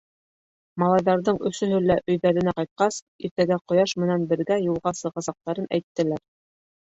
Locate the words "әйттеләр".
5.79-6.25